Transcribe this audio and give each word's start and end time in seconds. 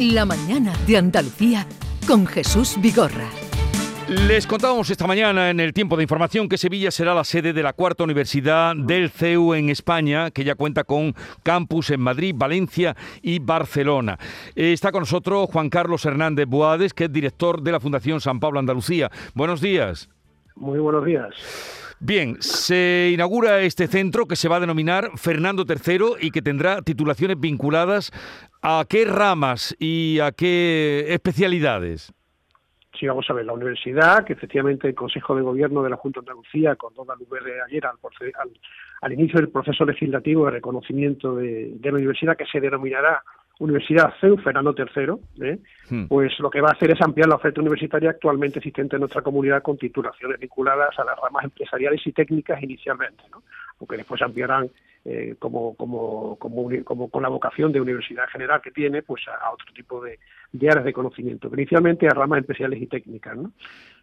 La 0.00 0.24
mañana 0.24 0.72
de 0.86 0.96
Andalucía 0.96 1.66
con 2.08 2.26
Jesús 2.26 2.78
Vigorra. 2.80 3.28
Les 4.08 4.46
contábamos 4.46 4.88
esta 4.88 5.06
mañana 5.06 5.50
en 5.50 5.60
el 5.60 5.74
tiempo 5.74 5.94
de 5.94 6.04
información 6.04 6.48
que 6.48 6.56
Sevilla 6.56 6.90
será 6.90 7.14
la 7.14 7.22
sede 7.22 7.52
de 7.52 7.62
la 7.62 7.74
cuarta 7.74 8.04
universidad 8.04 8.74
del 8.74 9.10
CEU 9.10 9.52
en 9.52 9.68
España, 9.68 10.30
que 10.30 10.42
ya 10.42 10.54
cuenta 10.54 10.84
con 10.84 11.14
campus 11.42 11.90
en 11.90 12.00
Madrid, 12.00 12.34
Valencia 12.34 12.96
y 13.20 13.40
Barcelona. 13.40 14.18
Está 14.54 14.90
con 14.90 15.00
nosotros 15.00 15.50
Juan 15.52 15.68
Carlos 15.68 16.02
Hernández 16.06 16.46
Boades, 16.46 16.94
que 16.94 17.04
es 17.04 17.12
director 17.12 17.60
de 17.60 17.72
la 17.72 17.78
Fundación 17.78 18.22
San 18.22 18.40
Pablo 18.40 18.58
Andalucía. 18.58 19.10
Buenos 19.34 19.60
días. 19.60 20.08
Muy 20.56 20.78
buenos 20.78 21.04
días. 21.04 21.34
Bien, 22.02 22.36
se 22.40 23.10
inaugura 23.12 23.60
este 23.60 23.86
centro 23.86 24.24
que 24.24 24.34
se 24.34 24.48
va 24.48 24.56
a 24.56 24.60
denominar 24.60 25.10
Fernando 25.16 25.66
III 25.68 26.16
y 26.18 26.30
que 26.30 26.40
tendrá 26.40 26.80
titulaciones 26.80 27.38
vinculadas 27.38 28.10
a 28.62 28.86
qué 28.88 29.04
ramas 29.04 29.76
y 29.78 30.18
a 30.20 30.32
qué 30.32 31.04
especialidades. 31.08 32.10
Sí, 32.98 33.06
vamos 33.06 33.26
a 33.28 33.34
ver, 33.34 33.44
la 33.44 33.52
universidad, 33.52 34.24
que 34.24 34.32
efectivamente 34.32 34.88
el 34.88 34.94
Consejo 34.94 35.36
de 35.36 35.42
Gobierno 35.42 35.82
de 35.82 35.90
la 35.90 35.96
Junta 35.96 36.20
de 36.20 36.30
Andalucía, 36.30 36.74
con 36.76 36.94
toda 36.94 37.14
luz 37.16 37.28
de 37.28 37.62
ayer 37.66 37.84
al, 37.84 37.98
al, 39.02 39.12
inicio 39.12 39.38
del 39.38 39.50
proceso 39.50 39.84
legislativo 39.84 40.46
de 40.46 40.52
reconocimiento 40.52 41.36
de, 41.36 41.72
de 41.74 41.90
la 41.90 41.98
universidad, 41.98 42.36
que 42.36 42.46
se 42.46 42.60
denominará 42.60 43.22
Universidad 43.60 44.14
CEU 44.20 44.38
Fernando 44.38 44.74
III, 44.76 45.46
¿eh? 45.46 45.58
Hmm. 45.88 46.06
pues 46.06 46.32
lo 46.40 46.50
que 46.50 46.60
va 46.60 46.70
a 46.70 46.72
hacer 46.72 46.90
es 46.90 47.00
ampliar 47.00 47.28
la 47.28 47.36
oferta 47.36 47.60
universitaria 47.60 48.10
actualmente 48.10 48.58
existente 48.58 48.96
en 48.96 49.00
nuestra 49.00 49.22
comunidad 49.22 49.62
con 49.62 49.76
titulaciones 49.76 50.40
vinculadas 50.40 50.98
a 50.98 51.04
las 51.04 51.18
ramas 51.20 51.44
empresariales 51.44 52.00
y 52.06 52.12
técnicas 52.12 52.62
inicialmente, 52.62 53.22
¿no? 53.30 53.42
Porque 53.80 53.96
después 53.96 54.20
ampliarán 54.20 54.70
eh, 55.06 55.36
como, 55.38 55.74
como, 55.76 56.36
como, 56.36 57.08
con 57.08 57.22
la 57.22 57.30
vocación 57.30 57.72
de 57.72 57.80
universidad 57.80 58.28
general 58.30 58.60
que 58.62 58.70
tiene, 58.70 59.00
pues 59.00 59.22
a, 59.28 59.50
otro 59.50 59.72
tipo 59.74 60.02
de, 60.02 60.18
áreas 60.68 60.84
de 60.84 60.92
conocimiento, 60.92 61.48
inicialmente 61.54 62.06
a 62.06 62.10
ramas 62.10 62.40
especiales 62.40 62.82
y 62.82 62.86
técnicas, 62.86 63.38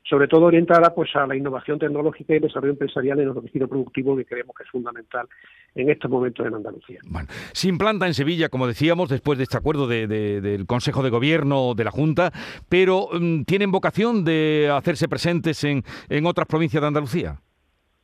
sobre 0.03 0.27
todo 0.27 0.45
orientada 0.45 0.95
pues 0.95 1.15
a 1.15 1.27
la 1.27 1.35
innovación 1.35 1.77
tecnológica 1.77 2.35
y 2.35 2.39
desarrollo 2.39 2.71
empresarial 2.71 3.19
en 3.19 3.27
el 3.27 3.41
tejido 3.43 3.67
productivo 3.67 4.17
que 4.17 4.25
creemos 4.25 4.55
que 4.55 4.63
es 4.63 4.69
fundamental 4.71 5.27
en 5.75 5.91
estos 5.91 6.09
momentos 6.09 6.47
en 6.47 6.55
Andalucía. 6.55 6.99
Bueno, 7.05 7.27
se 7.51 7.67
implanta 7.67 8.07
en 8.07 8.15
Sevilla, 8.15 8.49
como 8.49 8.65
decíamos, 8.65 9.09
después 9.09 9.37
de 9.37 9.43
este 9.43 9.57
acuerdo 9.57 9.85
del 9.85 10.65
Consejo 10.65 11.03
de 11.03 11.11
Gobierno 11.11 11.75
de 11.75 11.83
la 11.83 11.91
Junta, 11.91 12.31
pero 12.69 13.09
mm, 13.11 13.43
¿tienen 13.43 13.71
vocación 13.71 14.25
de 14.25 14.71
hacerse 14.75 15.07
presentes 15.07 15.63
en, 15.63 15.83
en 16.09 16.25
otras 16.25 16.47
provincias 16.47 16.81
de 16.81 16.87
Andalucía? 16.87 17.39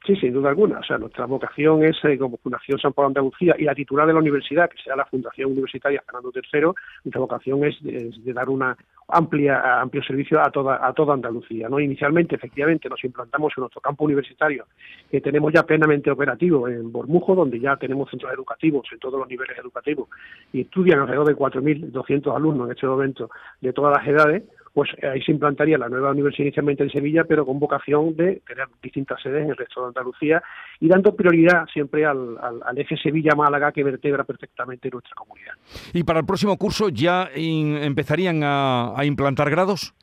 Sí, 0.05 0.17
sin 0.17 0.33
duda 0.33 0.49
alguna. 0.49 0.79
O 0.79 0.83
sea, 0.83 0.97
nuestra 0.97 1.25
vocación 1.25 1.81
es, 1.85 1.95
eh, 2.03 2.17
como 2.17 2.37
Fundación 2.37 2.77
San 2.77 2.91
Pablo 2.91 3.07
Andalucía 3.07 3.55
y 3.57 3.63
la 3.63 3.73
titular 3.73 4.05
de 4.05 4.11
la 4.11 4.19
universidad, 4.19 4.69
que 4.69 4.81
sea 4.83 4.97
la 4.97 5.05
Fundación 5.05 5.51
Universitaria 5.51 6.03
Fernando 6.05 6.29
III, 6.35 6.61
nuestra 7.05 7.21
vocación 7.21 7.63
es 7.63 7.81
de, 7.81 8.33
dar 8.33 8.49
una 8.49 8.75
amplia 9.07 9.79
amplio 9.79 10.03
servicio 10.03 10.41
a 10.41 10.51
toda 10.51 10.85
a 10.85 10.91
toda 10.91 11.13
Andalucía. 11.13 11.69
¿no? 11.69 11.79
Inicialmente, 11.79 12.35
efectivamente, 12.35 12.89
nos 12.89 13.01
implantamos 13.01 13.53
en 13.55 13.61
nuestro 13.61 13.79
campo 13.79 14.03
universitario, 14.03 14.65
que 15.09 15.21
tenemos 15.21 15.53
ya 15.53 15.63
plenamente 15.63 16.11
operativo 16.11 16.67
en 16.67 16.91
Bormujo, 16.91 17.33
donde 17.33 17.61
ya 17.61 17.77
tenemos 17.77 18.09
centros 18.09 18.33
educativos 18.33 18.85
en 18.91 18.99
todos 18.99 19.17
los 19.17 19.29
niveles 19.29 19.57
educativos 19.57 20.09
y 20.51 20.61
estudian 20.61 20.99
alrededor 20.99 21.27
de 21.27 21.35
4.200 21.35 22.35
alumnos 22.35 22.67
en 22.67 22.73
este 22.73 22.87
momento 22.87 23.29
de 23.61 23.71
todas 23.71 23.97
las 23.97 24.05
edades 24.05 24.43
pues 24.73 24.89
ahí 25.03 25.21
se 25.21 25.31
implantaría 25.31 25.77
la 25.77 25.87
nueva 25.87 26.11
universidad 26.11 26.45
inicialmente 26.45 26.83
en 26.83 26.89
Sevilla, 26.89 27.25
pero 27.25 27.45
con 27.45 27.59
vocación 27.59 28.15
de 28.15 28.41
tener 28.47 28.67
distintas 28.81 29.21
sedes 29.21 29.43
en 29.43 29.51
el 29.51 29.57
resto 29.57 29.81
de 29.81 29.87
Andalucía 29.87 30.41
y 30.79 30.87
dando 30.87 31.15
prioridad 31.15 31.67
siempre 31.71 32.05
al, 32.05 32.37
al, 32.41 32.77
eje 32.77 32.97
Sevilla-Málaga 32.97 33.71
que 33.71 33.83
vertebra 33.83 34.23
perfectamente 34.23 34.89
nuestra 34.89 35.13
comunidad. 35.15 35.53
¿Y 35.93 36.03
para 36.03 36.19
el 36.19 36.25
próximo 36.25 36.57
curso 36.57 36.89
ya 36.89 37.29
empezarían 37.35 38.41
a, 38.43 38.95
implantar 39.03 39.51
grados? 39.51 39.93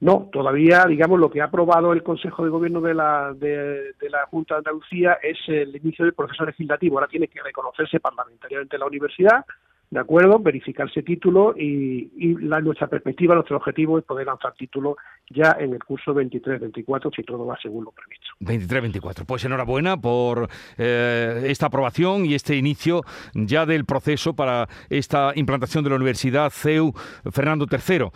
No, 0.00 0.28
todavía, 0.32 0.86
digamos, 0.88 1.20
lo 1.20 1.30
que 1.30 1.42
ha 1.42 1.44
aprobado 1.44 1.92
el 1.92 2.02
Consejo 2.02 2.42
de 2.42 2.50
Gobierno 2.50 2.80
de 2.80 2.94
la, 2.94 3.32
de, 3.34 3.92
de, 4.00 4.10
la 4.10 4.26
Junta 4.26 4.54
de 4.54 4.58
Andalucía 4.58 5.18
es 5.22 5.38
el 5.46 5.76
inicio 5.76 6.06
del 6.06 6.14
proceso 6.14 6.44
legislativo. 6.46 6.96
Ahora 6.96 7.06
tiene 7.06 7.28
que 7.28 7.42
reconocerse 7.42 8.00
parlamentariamente 8.00 8.78
la 8.78 8.86
universidad, 8.86 9.44
¿de 9.90 10.00
acuerdo? 10.00 10.38
Verificarse 10.38 11.02
título 11.02 11.54
y, 11.56 12.10
y 12.16 12.34
la, 12.38 12.60
nuestra 12.60 12.86
perspectiva, 12.86 13.34
nuestro 13.34 13.56
objetivo 13.56 13.98
es 13.98 14.04
poder 14.04 14.26
lanzar 14.26 14.54
título 14.54 14.96
ya 15.28 15.56
en 15.58 15.72
el 15.72 15.82
curso 15.82 16.14
23-24 16.14 17.14
si 17.14 17.22
todo 17.22 17.44
va 17.46 17.58
según 17.60 17.84
lo 17.84 17.92
previsto. 17.92 18.26
23-24. 18.40 19.26
Pues 19.26 19.44
enhorabuena 19.44 19.96
por 19.96 20.48
eh, 20.78 21.42
esta 21.46 21.66
aprobación 21.66 22.24
y 22.24 22.34
este 22.34 22.56
inicio 22.56 23.02
ya 23.34 23.66
del 23.66 23.84
proceso 23.84 24.34
para 24.34 24.68
esta 24.88 25.32
implantación 25.34 25.84
de 25.84 25.90
la 25.90 25.96
Universidad 25.96 26.50
CEU 26.50 26.92
Fernando 27.32 27.66
III. 27.70 28.06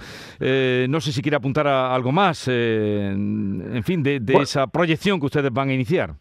Eh, 0.40 0.86
no 0.88 1.00
sé 1.00 1.12
si 1.12 1.22
quiere 1.22 1.36
apuntar 1.36 1.66
a 1.66 1.94
algo 1.94 2.12
más, 2.12 2.48
eh, 2.48 3.10
en 3.10 3.82
fin, 3.84 4.02
de, 4.02 4.22
esa 4.40 4.66
proyección 4.66 5.18
que 5.20 5.26
ustedes 5.26 5.52
van 5.52 5.70
a 5.70 5.74
iniciar. 5.74 6.14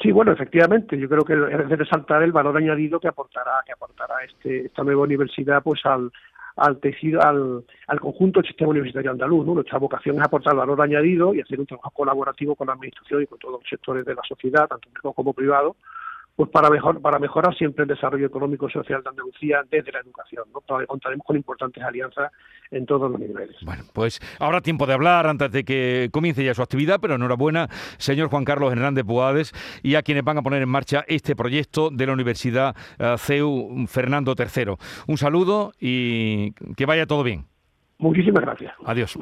Sí, 0.00 0.12
bueno, 0.12 0.32
efectivamente, 0.32 0.98
yo 0.98 1.08
creo 1.08 1.24
que 1.24 1.32
es 1.32 1.68
de 1.68 1.76
resaltar 1.76 2.22
el 2.22 2.32
valor 2.32 2.56
añadido 2.56 3.00
que 3.00 3.08
aportará, 3.08 3.62
que 3.64 3.72
aportará 3.72 4.16
este, 4.24 4.66
esta 4.66 4.82
nueva 4.82 5.02
universidad 5.02 5.62
pues 5.62 5.80
al, 5.86 6.12
al 6.56 6.78
tejido, 6.80 7.22
al, 7.22 7.64
al 7.86 8.00
conjunto 8.00 8.40
del 8.40 8.48
sistema 8.48 8.70
universitario 8.70 9.10
andaluz. 9.10 9.46
¿no? 9.46 9.54
Nuestra 9.54 9.78
vocación 9.78 10.16
es 10.16 10.22
aportar 10.22 10.54
valor 10.54 10.82
añadido 10.82 11.34
y 11.34 11.40
hacer 11.40 11.58
un 11.58 11.66
trabajo 11.66 11.90
colaborativo 11.90 12.54
con 12.54 12.66
la 12.66 12.74
administración 12.74 13.22
y 13.22 13.26
con 13.26 13.38
todos 13.38 13.60
los 13.60 13.68
sectores 13.68 14.04
de 14.04 14.14
la 14.14 14.22
sociedad, 14.28 14.68
tanto 14.68 14.88
público 14.88 15.12
como 15.14 15.32
privado, 15.32 15.76
pues 16.36 16.50
para 16.50 16.68
mejor 16.68 17.00
para 17.00 17.18
mejorar 17.18 17.56
siempre 17.56 17.82
el 17.82 17.88
desarrollo 17.88 18.26
económico 18.26 18.68
y 18.68 18.72
social 18.72 19.02
de 19.02 19.08
Andalucía 19.08 19.62
desde 19.70 19.90
la 19.90 20.00
educación. 20.00 20.44
¿no? 20.52 20.60
Contaremos 20.86 21.26
con 21.26 21.36
importantes 21.36 21.82
alianzas 21.82 22.30
en 22.70 22.84
todos 22.84 23.10
los 23.10 23.18
niveles. 23.18 23.56
Bueno, 23.62 23.84
pues 23.94 24.20
habrá 24.38 24.60
tiempo 24.60 24.86
de 24.86 24.92
hablar 24.92 25.26
antes 25.26 25.50
de 25.50 25.64
que 25.64 26.10
comience 26.12 26.44
ya 26.44 26.54
su 26.54 26.62
actividad, 26.62 27.00
pero 27.00 27.14
enhorabuena, 27.14 27.68
señor 27.96 28.28
Juan 28.28 28.44
Carlos 28.44 28.70
Hernández 28.70 29.04
Boades, 29.04 29.52
y 29.82 29.94
a 29.94 30.02
quienes 30.02 30.24
van 30.24 30.38
a 30.38 30.42
poner 30.42 30.62
en 30.62 30.68
marcha 30.68 31.04
este 31.08 31.34
proyecto 31.34 31.90
de 31.90 32.06
la 32.06 32.12
Universidad 32.12 32.76
eh, 32.98 33.14
CEU 33.18 33.86
Fernando 33.88 34.34
III. 34.36 34.74
Un 35.06 35.16
saludo 35.16 35.72
y 35.80 36.52
que 36.74 36.84
vaya 36.84 37.06
todo 37.06 37.22
bien. 37.22 37.46
Muchísimas 37.98 38.42
gracias. 38.42 38.74
Adiós. 38.84 39.18